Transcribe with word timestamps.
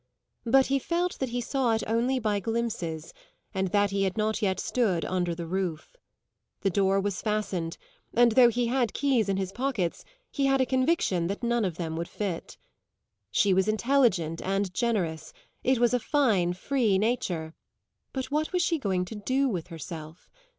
But 0.47 0.65
he 0.65 0.79
felt 0.79 1.19
that 1.19 1.29
he 1.29 1.41
saw 1.41 1.73
it 1.75 1.83
only 1.85 2.17
by 2.17 2.39
glimpses 2.39 3.13
and 3.53 3.67
that 3.67 3.91
he 3.91 4.01
had 4.01 4.17
not 4.17 4.41
yet 4.41 4.59
stood 4.59 5.05
under 5.05 5.35
the 5.35 5.45
roof. 5.45 5.95
The 6.61 6.71
door 6.71 6.99
was 6.99 7.21
fastened, 7.21 7.77
and 8.11 8.31
though 8.31 8.49
he 8.49 8.65
had 8.65 8.95
keys 8.95 9.29
in 9.29 9.37
his 9.37 9.51
pocket 9.51 10.03
he 10.31 10.47
had 10.47 10.59
a 10.59 10.65
conviction 10.65 11.27
that 11.27 11.43
none 11.43 11.63
of 11.63 11.77
them 11.77 11.95
would 11.97 12.09
fit. 12.09 12.57
She 13.29 13.53
was 13.53 13.67
intelligent 13.67 14.41
and 14.41 14.73
generous; 14.73 15.33
it 15.63 15.77
was 15.77 15.93
a 15.93 15.99
fine 15.99 16.53
free 16.53 16.97
nature; 16.97 17.53
but 18.11 18.31
what 18.31 18.51
was 18.51 18.63
she 18.63 18.79
going 18.79 19.05
to 19.05 19.15
do 19.15 19.47
with 19.47 19.67
herself? 19.67 20.31